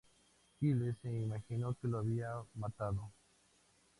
[0.59, 3.11] Kyle se imaginó que lo había matado.